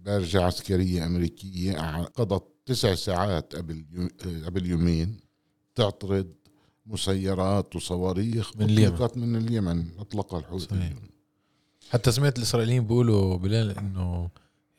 بارجة 0.05 0.43
عسكرية 0.43 1.07
أمريكية 1.07 2.03
قضت 2.03 2.45
تسع 2.67 2.95
ساعات 2.95 3.57
قبل 3.57 3.85
يو- 3.93 4.09
قبل 4.47 4.67
يومين 4.67 5.17
تعترض 5.75 6.27
مسيرات 6.87 7.77
وصواريخ 7.77 8.57
من 8.57 8.65
اليمن. 8.71 9.09
من 9.17 9.37
اليمن 9.37 9.85
أطلقها 9.99 10.39
صحيح. 10.41 10.45
الحوثيين 10.47 10.97
حتى 11.91 12.13
سمعت 12.13 12.39
الإسرائيليين 12.39 12.83
بيقولوا 12.87 13.37
بلال 13.37 13.79
انه 13.79 14.31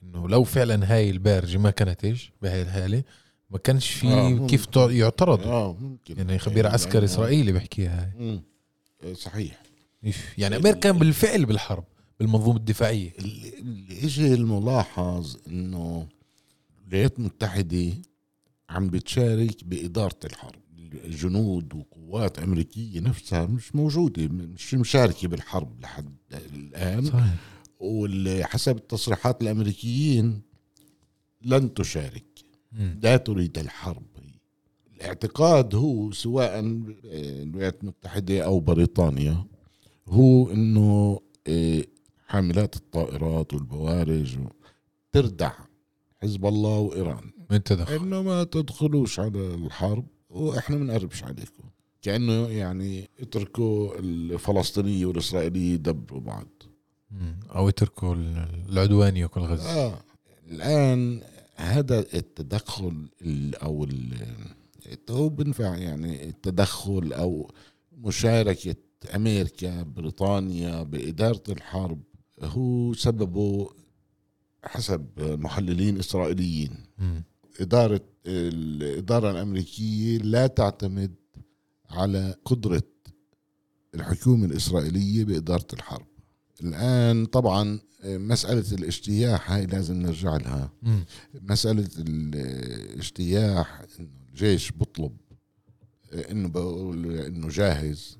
إنه 0.03 0.29
لو 0.29 0.43
فعلا 0.43 0.93
هاي 0.95 1.09
البارجه 1.09 1.57
ما 1.57 1.69
كانتش 1.71 2.31
بهاي 2.41 2.61
الحالة 2.61 3.03
ما 3.49 3.57
كانش 3.57 3.89
في 3.89 4.07
آه، 4.07 4.27
آه. 4.43 4.47
كيف 4.47 4.67
يعترضوا 4.77 5.45
آه 5.51 5.73
ممكن 5.79 6.17
يعني 6.17 6.39
خبير 6.39 6.67
عسكري 6.67 7.05
إسرائيلي 7.05 7.51
بيحكيها 7.51 8.11
هاي. 8.19 8.41
آه، 9.03 9.13
صحيح. 9.13 9.61
يعني 10.37 10.55
أمريكا 10.55 10.91
بالفعل 10.91 11.45
بالحرب 11.45 11.83
بالمنظومة 12.19 12.57
الدفاعية. 12.57 13.13
اللي 13.19 14.03
اجى 14.03 14.33
الملاحظ 14.33 15.37
إنه 15.47 16.07
الولايات 16.87 17.19
المتحدة 17.19 17.93
عم 18.69 18.87
بتشارك 18.89 19.63
بإدارة 19.63 20.19
الحرب. 20.25 20.61
الجنود 21.05 21.73
وقوات 21.73 22.39
أمريكية 22.39 22.99
نفسها 22.99 23.45
مش 23.45 23.75
موجودة 23.75 24.27
مش 24.27 24.73
مشاركة 24.73 25.27
بالحرب 25.27 25.81
لحد 25.81 26.15
الآن. 26.53 27.05
صحيح. 27.05 27.35
وحسب 27.79 28.77
التصريحات 28.77 29.41
الأمريكيين 29.41 30.41
لن 31.41 31.73
تشارك. 31.73 32.25
مم. 32.71 32.99
لا 33.03 33.17
تريد 33.17 33.57
الحرب. 33.57 34.03
الاعتقاد 34.95 35.75
هو 35.75 36.11
سواء 36.11 36.59
الولايات 37.05 37.83
المتحدة 37.83 38.45
أو 38.45 38.59
بريطانيا 38.59 39.45
هو 40.07 40.49
إيه، 40.49 41.19
حاملات 42.35 42.75
الطائرات 42.75 43.53
والبوارج 43.53 44.37
تردع 45.11 45.51
حزب 46.21 46.45
الله 46.45 46.77
وإيران. 46.79 47.31
من 47.51 47.63
تدخل؟ 47.63 47.93
إنه 47.95 48.21
ما 48.21 48.43
تدخلوش 48.43 49.19
على 49.19 49.53
الحرب 49.55 50.05
وإحنا 50.29 50.75
ما 50.77 50.83
بنقربش 50.83 51.23
عليكم. 51.23 51.63
كأنه 52.01 52.47
يعني 52.49 53.09
اتركوا 53.19 53.99
الفلسطينية 53.99 55.05
والإسرائيلية 55.05 55.73
يدبروا 55.73 56.21
بعض. 56.21 56.47
أو 57.55 57.69
يتركوا 57.69 58.15
ال- 58.15 58.65
العدوان 58.69 59.17
يأكل 59.17 59.41
غزة. 59.41 59.69
آه. 59.69 59.99
الآن 60.47 61.21
هذا 61.55 61.99
التدخل 61.99 63.09
ال- 63.21 63.55
أو 63.55 63.83
ال- 63.83 64.35
هو 65.09 65.29
بنفع 65.29 65.75
يعني 65.77 66.29
التدخل 66.29 67.13
أو 67.13 67.51
مشاركة 67.97 68.75
أمريكا 69.15 69.83
بريطانيا 69.83 70.83
بإدارة 70.83 71.43
الحرب 71.49 72.01
هو 72.41 72.93
سببه 72.93 73.69
حسب 74.63 75.07
محللين 75.17 75.97
إسرائيليين. 75.99 76.71
مم. 76.97 77.23
إدارة 77.59 78.01
الإدارة 78.25 79.31
الأمريكية 79.31 80.17
لا 80.17 80.47
تعتمد 80.47 81.15
على 81.89 82.35
قدرة 82.45 82.83
الحكومة 83.95 84.45
الإسرائيلية 84.45 85.23
بإدارة 85.23 85.67
الحرب. 85.73 86.07
الآن 86.63 87.25
طبعا 87.25 87.79
مسألة 88.03 88.71
الاجتياح 88.71 89.51
هاي 89.51 89.65
لازم 89.65 89.95
نرجع 89.95 90.37
لها. 90.37 90.73
مسألة 91.33 91.89
الاجتياح 91.97 93.81
إنه 93.81 94.07
الجيش 94.29 94.71
بطلب 94.71 95.17
إنه 96.13 96.47
بقول 96.47 97.11
إنه 97.11 97.49
جاهز 97.49 98.17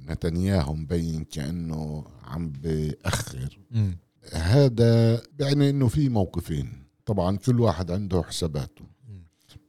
والنتنياهو 0.00 0.74
مبين 0.74 1.24
كأنه 1.24 2.04
عم 2.24 2.52
بأخر 2.52 3.58
مم. 3.70 3.98
هذا 4.32 5.22
يعني 5.40 5.70
إنه 5.70 5.88
في 5.88 6.08
موقفين 6.08 6.72
طبعا 7.06 7.36
كل 7.36 7.60
واحد 7.60 7.90
عنده 7.90 8.22
حساباته. 8.22 8.84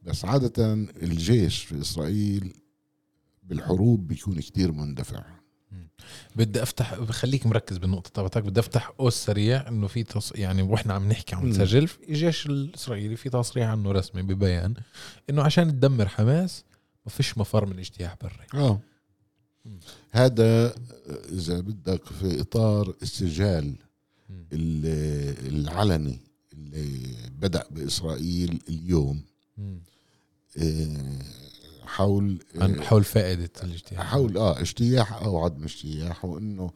بس 0.04 0.26
عادة 0.26 0.74
الجيش 0.74 1.64
في 1.64 1.82
إسرائيل 1.82 2.54
بالحروب 3.44 4.08
بيكون 4.08 4.40
كتير 4.40 4.72
مندفع 4.72 5.24
بدي 6.36 6.64
أفتح 6.64 7.00
بخليك 7.00 7.46
مركز 7.46 7.78
بالنقطة 7.78 8.10
تبعتك 8.10 8.44
بدي 8.44 8.60
أفتح 8.60 8.90
قوس 8.90 9.14
سريع 9.16 9.68
إنه 9.68 9.88
في 9.88 10.04
تص... 10.04 10.32
يعني 10.36 10.62
وإحنا 10.62 10.94
عم 10.94 11.10
نحكي 11.10 11.36
عم. 11.36 11.50
نسجل 11.50 11.90
الجيش 12.10 12.46
الإسرائيلي 12.46 13.16
في 13.16 13.30
تصريح 13.30 13.68
عنه 13.70 13.92
رسمي 13.92 14.22
ببيان 14.22 14.74
إنه 15.30 15.44
عشان 15.44 15.72
تدمر 15.72 16.08
حماس 16.08 16.64
ما 17.06 17.12
فيش 17.12 17.38
مفر 17.38 17.66
من 17.66 17.80
اجتياح 17.80 18.16
بري 18.22 18.62
آه. 18.62 18.80
هذا 20.12 20.76
إذا 21.32 21.60
بدك 21.60 22.06
في 22.06 22.42
إطار 22.42 22.96
السجال 23.02 23.76
العلني 24.54 26.20
اللي 26.54 27.16
بدأ 27.40 27.64
بإسرائيل 27.72 28.60
اليوم. 28.70 29.22
آه، 30.58 31.20
حول 31.86 32.40
عن 32.56 32.82
حول 32.82 33.04
فائدة 33.04 33.50
الاجتياح 33.64 34.04
حول 34.04 34.38
آه 34.38 34.62
اجتياح 34.62 35.14
أو 35.14 35.44
عدم 35.44 35.64
اجتياح 35.64 36.26
وإنه 36.26 36.72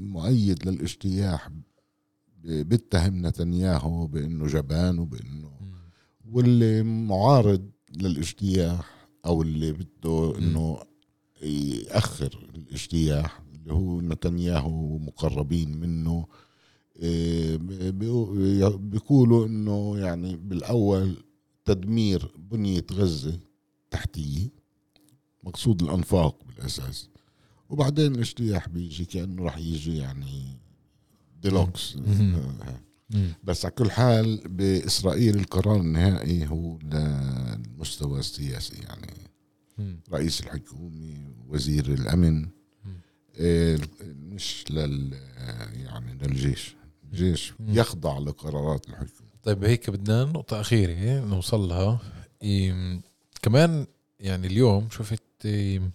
المؤيد 0.00 0.68
للاجتياح 0.68 1.50
بيتهم 2.44 3.26
نتنياهو 3.26 4.06
بإنه 4.06 4.46
جبان 4.46 4.98
وبإنه 4.98 5.50
مم. 5.60 5.74
واللي 6.32 6.82
معارض 6.82 7.70
للاجتياح 7.96 8.97
أو 9.26 9.42
اللي 9.42 9.72
بده 9.72 10.38
إنه 10.38 10.78
يأخر 11.42 12.50
الاجتياح 12.54 13.42
اللي 13.54 13.72
هو 13.72 14.00
نتنياهو 14.00 14.94
ومقربين 14.94 15.76
منه 15.76 16.26
إيه، 16.96 17.56
بيقو- 17.90 18.76
بيقولوا 18.76 19.46
إنه 19.46 19.98
يعني 19.98 20.36
بالأول 20.36 21.16
تدمير 21.64 22.32
بنية 22.38 22.84
غزة 22.92 23.38
تحتية 23.90 24.48
مقصود 25.44 25.82
الأنفاق 25.82 26.44
بالأساس 26.44 27.08
وبعدين 27.70 28.14
الاجتياح 28.14 28.68
بيجي 28.68 29.04
كأنه 29.04 29.42
راح 29.42 29.58
يجي 29.58 29.96
يعني 29.96 30.56
ديلوكس. 31.42 31.96
آه. 32.34 32.80
بس 33.44 33.64
على 33.64 33.74
كل 33.74 33.90
حال 33.90 34.40
بإسرائيل 34.48 35.36
القرار 35.36 35.76
النهائي 35.80 36.46
هو 36.46 36.78
للمستوى 36.78 38.18
السياسي 38.18 38.76
يعني. 38.82 39.12
رئيس 40.12 40.40
الحكومة 40.40 41.32
وزير 41.48 41.86
الأمن. 41.92 42.48
آه، 43.40 43.78
مش 44.04 44.64
لل 44.70 45.14
يعني 45.72 46.18
للجيش 46.22 46.76
الجيش. 47.04 47.52
يخضع 47.60 48.18
لقرارات 48.18 48.88
الحكومة 48.88 49.28
طيب 49.42 49.64
هيك 49.64 49.90
بدنا 49.90 50.24
نقطة 50.24 50.60
أخيرة 50.60 51.20
نوصل 51.24 51.60
لها 51.68 52.00
إيه 52.42 53.00
كمان 53.42 53.86
يعني 54.20 54.46
اليوم 54.46 54.88
شفت 54.90 55.22
إيه 55.44 55.90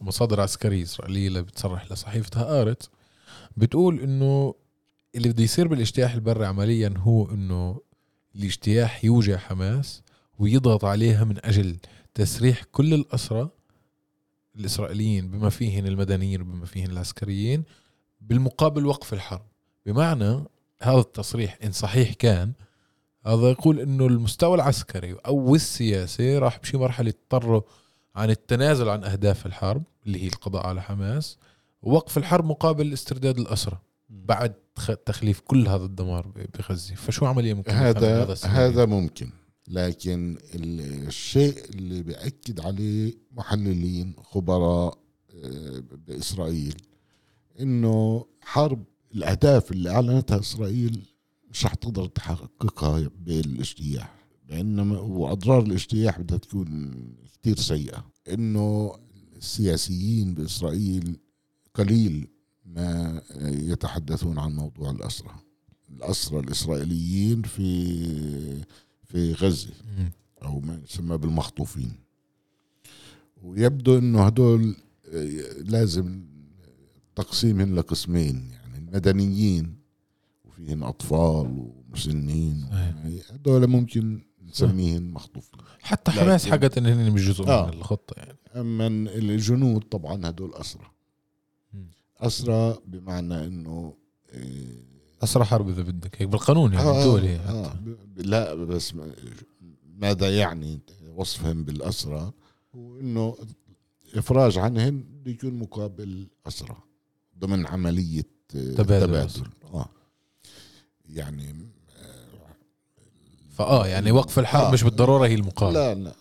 مصادر 0.00 0.40
عسكرية 0.40 0.82
إسرائيلية 0.82 1.28
اللي 1.28 1.42
بتصرح 1.42 1.92
لصحيفة 1.92 2.40
هآرت 2.40 2.90
بتقول 3.56 4.00
إنه 4.00 4.54
اللي 5.14 5.28
بده 5.28 5.42
يصير 5.44 5.68
بالاجتياح 5.68 6.14
البري 6.14 6.46
عمليا 6.46 6.94
هو 6.96 7.30
إنه 7.30 7.80
الاجتياح 8.36 9.04
يوجع 9.04 9.36
حماس 9.36 10.02
ويضغط 10.38 10.84
عليها 10.84 11.24
من 11.24 11.44
أجل 11.44 11.76
تسريح 12.14 12.62
كل 12.62 12.94
الأسرى 12.94 13.50
الإسرائيليين 14.56 15.30
بما 15.30 15.50
فيهن 15.50 15.86
المدنيين 15.86 16.40
وبما 16.40 16.66
فيهن 16.66 16.90
العسكريين 16.90 17.64
بالمقابل 18.20 18.86
وقف 18.86 19.12
الحرب. 19.12 19.46
بمعنى 19.86 20.44
هذا 20.82 20.98
التصريح 20.98 21.58
إن 21.64 21.72
صحيح 21.72 22.12
كان 22.12 22.52
هذا 23.26 23.50
يقول 23.50 23.80
إنه 23.80 24.06
المستوى 24.06 24.54
العسكري 24.54 25.12
أو 25.26 25.54
السياسي 25.54 26.38
راح 26.38 26.58
بشي 26.58 26.76
مرحلة 26.76 27.08
يضطروا 27.08 27.62
عن 28.14 28.30
التنازل 28.30 28.88
عن 28.88 29.04
أهداف 29.04 29.46
الحرب 29.46 29.82
اللي 30.06 30.22
هي 30.22 30.26
القضاء 30.26 30.66
على 30.66 30.82
حماس 30.82 31.38
ووقف 31.82 32.18
الحرب 32.18 32.44
مقابل 32.44 32.92
استرداد 32.92 33.38
الاسرى 33.38 33.78
بعد 34.24 34.54
تخ- 34.74 34.96
تخليف 35.06 35.40
كل 35.40 35.68
هذا 35.68 35.84
الدمار 35.84 36.46
بغزة 36.58 36.94
فشو 36.94 37.26
عملية 37.26 37.54
ممكن 37.54 37.72
هذا 37.72 38.32
السيناريو؟ 38.32 38.66
هذا 38.70 38.84
ممكن 38.86 39.30
لكن 39.68 40.38
ال- 40.54 41.06
الشيء 41.06 41.64
اللي 41.70 42.02
بأكد 42.02 42.60
عليه 42.60 43.14
محللين 43.32 44.14
خبراء 44.22 44.98
آه، 45.44 45.82
بإسرائيل 46.06 46.74
إنه 47.60 48.26
حرب 48.40 48.84
الأهداف 49.14 49.72
اللي 49.72 49.90
أعلنتها 49.90 50.40
إسرائيل 50.40 51.06
مش 51.50 51.64
رح 51.66 51.74
تقدر 51.74 52.06
تحققها 52.06 53.10
بالاجتياح 53.18 54.14
بينما 54.48 54.98
وأضرار 55.00 55.62
الاجتياح 55.62 56.20
بدها 56.20 56.38
تكون 56.38 56.94
كتير 57.32 57.56
سيئة 57.56 58.06
إنه 58.32 58.92
السياسيين 59.36 60.34
بإسرائيل 60.34 61.16
قليل 61.74 62.28
ما 62.74 63.22
يتحدثون 63.42 64.38
عن 64.38 64.52
موضوع 64.56 64.90
الأسرة 64.90 65.42
الأسرى 65.96 66.38
الإسرائيليين 66.40 67.42
في 67.42 68.64
في 69.04 69.32
غزة. 69.32 69.70
أو 70.42 70.60
ما 70.60 70.80
يسمى 70.84 71.18
بالمخطوفين 71.18 71.92
ويبدو 73.42 73.98
إنه 73.98 74.22
هدول 74.26 74.76
آه، 75.14 75.28
لازم 75.58 76.24
تقسيمهم 77.16 77.74
لقسمين 77.74 78.50
يعني 78.50 78.78
المدنيين 78.78 79.76
وفيهم 80.44 80.84
أطفال 80.84 81.70
ومسنين. 81.90 82.66
هدول 83.30 83.66
ممكن 83.66 84.20
نسميهم 84.48 85.14
مخطوفين 85.14 85.60
حتى 85.80 86.10
حماس 86.10 86.46
حكت 86.46 86.78
ان 86.78 86.86
هن 86.86 87.10
مش 87.10 87.28
جزء 87.28 87.48
آه. 87.48 87.66
من 87.66 87.72
الخطة 87.72 88.14
يعني 88.16 88.38
أما 88.56 88.86
الجنود 88.86 89.82
طبعا 89.82 90.28
هدول 90.28 90.54
أسرى 90.54 90.91
مم. 92.22 92.26
أسرى 92.26 92.78
بمعنى 92.86 93.44
إنه 93.46 93.94
آه، 94.30 94.82
أسرى 95.24 95.44
حرب 95.44 95.68
إذا 95.68 95.82
بدك 95.82 96.22
هيك 96.22 96.28
بالقانون 96.28 96.72
يعني 96.72 96.88
آه 96.88 96.98
الدولي 96.98 97.36
آه 97.36 97.68
حتى. 97.68 97.78
ب- 97.80 98.18
لا 98.18 98.54
بس 98.54 98.94
ماذا 99.96 100.36
يعني 100.38 100.80
وصفهم 101.16 101.64
بالأسرى 101.64 102.32
هو 102.74 103.00
إنه 103.00 103.36
إفراج 104.14 104.58
عنهم 104.58 105.00
بده 105.02 105.30
يكون 105.30 105.54
مقابل 105.54 106.26
أسرى 106.46 106.76
ضمن 107.38 107.66
عملية 107.66 108.22
آه، 108.56 108.74
تبادل 108.74 109.06
تبادل. 109.06 109.42
آه 109.74 109.88
يعني 111.08 111.54
فآه 113.50 113.86
يعني 113.86 114.12
وقف 114.12 114.38
الحرب 114.38 114.64
آه. 114.66 114.70
مش 114.72 114.82
بالضرورة 114.82 115.26
هي 115.26 115.34
المقابل 115.34 115.74
لا 115.74 115.94
لا. 115.94 116.14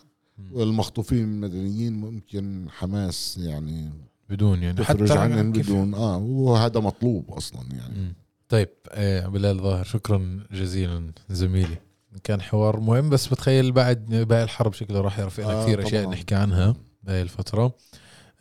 والمخطوفين 0.52 1.24
المدنيين 1.24 1.94
ممكن 1.94 2.68
حماس 2.70 3.38
يعني 3.38 3.92
بدون 4.32 4.64
يعني. 4.64 4.78
تخرج 4.78 5.10
حتى 5.12 5.20
عنهم 5.20 5.54
كيف- 5.54 5.66
بدون. 5.70 5.94
آه 5.94 6.18
وهذا 6.18 6.80
مطلوب 6.80 7.32
أصلا 7.32 7.62
يعني. 7.72 7.96
مم. 8.00 8.14
طيب 8.50 8.70
آه 8.90 9.28
بلال 9.28 9.58
ظاهر 9.58 9.84
شكرا 9.84 10.40
جزيلا 10.52 11.12
زميلي. 11.30 11.78
كان 12.24 12.42
حوار 12.42 12.80
مهم 12.80 13.10
بس 13.10 13.28
بتخيل 13.28 13.72
بعد 13.72 14.06
باقي 14.30 14.44
الحرب 14.44 14.74
شكله 14.74 15.02
راح 15.02 15.20
يرفع 15.20 15.44
لنا 15.44 15.54
آه، 15.54 15.64
كثير 15.66 15.88
أشياء 15.88 16.04
طبعاً. 16.04 16.16
نحكي 16.16 16.36
عنها 16.36 16.76
بهاي 17.04 17.22
الفترة. 17.22 17.74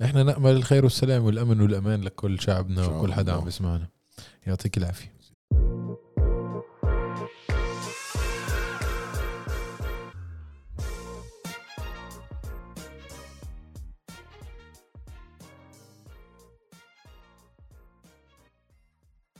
إحنا 0.04 0.22
نأمل 0.22 0.50
الخير 0.50 0.84
والسلام 0.84 1.24
والأمن 1.24 1.60
والأمان 1.60 2.00
لكل 2.02 2.40
شعبنا 2.40 2.86
وكل 2.86 3.12
حدا. 3.12 3.32
عم 3.32 3.44
بيسمعنا. 3.44 3.88
يعطيك 4.46 4.76
العافية. 4.78 5.12